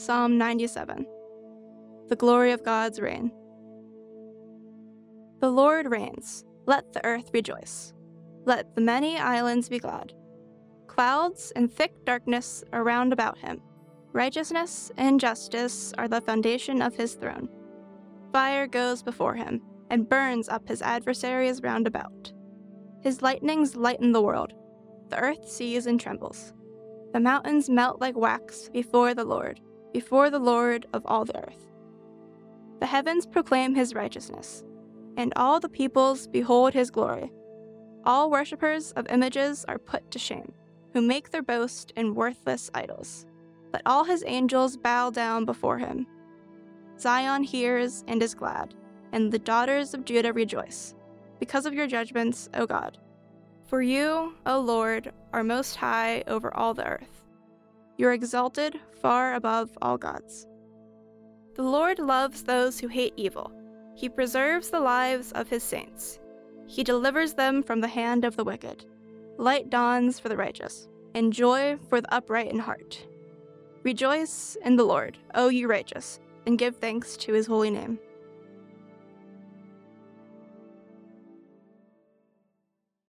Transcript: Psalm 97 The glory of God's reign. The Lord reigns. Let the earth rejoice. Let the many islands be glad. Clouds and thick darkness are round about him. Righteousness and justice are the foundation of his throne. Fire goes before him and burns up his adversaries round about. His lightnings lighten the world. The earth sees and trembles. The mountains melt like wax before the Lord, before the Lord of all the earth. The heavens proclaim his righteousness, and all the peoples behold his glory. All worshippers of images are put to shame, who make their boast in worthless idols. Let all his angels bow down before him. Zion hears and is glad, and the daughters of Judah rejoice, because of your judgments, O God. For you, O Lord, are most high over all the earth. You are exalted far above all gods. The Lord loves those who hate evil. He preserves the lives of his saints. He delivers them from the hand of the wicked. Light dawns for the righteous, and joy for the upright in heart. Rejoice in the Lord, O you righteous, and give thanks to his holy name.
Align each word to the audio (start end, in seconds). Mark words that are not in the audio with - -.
Psalm 0.00 0.38
97 0.38 1.04
The 2.08 2.16
glory 2.16 2.52
of 2.52 2.64
God's 2.64 3.00
reign. 3.00 3.30
The 5.40 5.50
Lord 5.50 5.90
reigns. 5.90 6.42
Let 6.64 6.94
the 6.94 7.04
earth 7.04 7.28
rejoice. 7.34 7.92
Let 8.46 8.74
the 8.74 8.80
many 8.80 9.18
islands 9.18 9.68
be 9.68 9.78
glad. 9.78 10.14
Clouds 10.86 11.52
and 11.54 11.70
thick 11.70 11.92
darkness 12.06 12.64
are 12.72 12.82
round 12.82 13.12
about 13.12 13.36
him. 13.36 13.60
Righteousness 14.14 14.90
and 14.96 15.20
justice 15.20 15.92
are 15.98 16.08
the 16.08 16.22
foundation 16.22 16.80
of 16.80 16.94
his 16.94 17.12
throne. 17.12 17.50
Fire 18.32 18.66
goes 18.66 19.02
before 19.02 19.34
him 19.34 19.60
and 19.90 20.08
burns 20.08 20.48
up 20.48 20.66
his 20.66 20.80
adversaries 20.80 21.62
round 21.62 21.86
about. 21.86 22.32
His 23.02 23.20
lightnings 23.20 23.76
lighten 23.76 24.12
the 24.12 24.22
world. 24.22 24.54
The 25.10 25.18
earth 25.18 25.46
sees 25.46 25.84
and 25.84 26.00
trembles. 26.00 26.54
The 27.12 27.20
mountains 27.20 27.68
melt 27.68 28.00
like 28.00 28.16
wax 28.16 28.70
before 28.72 29.12
the 29.12 29.24
Lord, 29.24 29.60
before 29.92 30.30
the 30.30 30.38
Lord 30.38 30.86
of 30.92 31.02
all 31.06 31.24
the 31.24 31.36
earth. 31.36 31.68
The 32.80 32.86
heavens 32.86 33.26
proclaim 33.26 33.74
his 33.74 33.94
righteousness, 33.94 34.64
and 35.16 35.32
all 35.36 35.60
the 35.60 35.68
peoples 35.68 36.26
behold 36.26 36.72
his 36.72 36.90
glory. 36.90 37.32
All 38.04 38.30
worshippers 38.30 38.92
of 38.92 39.06
images 39.10 39.64
are 39.68 39.78
put 39.78 40.10
to 40.10 40.18
shame, 40.18 40.52
who 40.94 41.02
make 41.02 41.30
their 41.30 41.42
boast 41.42 41.92
in 41.96 42.14
worthless 42.14 42.70
idols. 42.74 43.26
Let 43.72 43.82
all 43.84 44.04
his 44.04 44.24
angels 44.26 44.76
bow 44.76 45.10
down 45.10 45.44
before 45.44 45.78
him. 45.78 46.06
Zion 46.98 47.42
hears 47.42 48.04
and 48.08 48.22
is 48.22 48.34
glad, 48.34 48.74
and 49.12 49.30
the 49.30 49.38
daughters 49.38 49.94
of 49.94 50.04
Judah 50.04 50.32
rejoice, 50.32 50.94
because 51.38 51.66
of 51.66 51.74
your 51.74 51.86
judgments, 51.86 52.48
O 52.54 52.66
God. 52.66 52.98
For 53.66 53.82
you, 53.82 54.34
O 54.46 54.58
Lord, 54.58 55.12
are 55.32 55.44
most 55.44 55.76
high 55.76 56.24
over 56.26 56.54
all 56.56 56.74
the 56.74 56.86
earth. 56.86 57.26
You 58.00 58.08
are 58.08 58.14
exalted 58.14 58.80
far 59.02 59.34
above 59.34 59.76
all 59.82 59.98
gods. 59.98 60.46
The 61.54 61.62
Lord 61.62 61.98
loves 61.98 62.42
those 62.42 62.80
who 62.80 62.88
hate 62.88 63.12
evil. 63.18 63.52
He 63.94 64.08
preserves 64.08 64.70
the 64.70 64.80
lives 64.80 65.32
of 65.32 65.50
his 65.50 65.62
saints. 65.62 66.18
He 66.66 66.82
delivers 66.82 67.34
them 67.34 67.62
from 67.62 67.82
the 67.82 67.88
hand 67.88 68.24
of 68.24 68.36
the 68.36 68.44
wicked. 68.44 68.86
Light 69.36 69.68
dawns 69.68 70.18
for 70.18 70.30
the 70.30 70.36
righteous, 70.38 70.88
and 71.14 71.30
joy 71.30 71.76
for 71.90 72.00
the 72.00 72.14
upright 72.14 72.50
in 72.50 72.58
heart. 72.58 73.06
Rejoice 73.82 74.56
in 74.64 74.76
the 74.76 74.84
Lord, 74.84 75.18
O 75.34 75.50
you 75.50 75.68
righteous, 75.68 76.20
and 76.46 76.58
give 76.58 76.76
thanks 76.76 77.18
to 77.18 77.34
his 77.34 77.46
holy 77.46 77.68
name. 77.68 77.98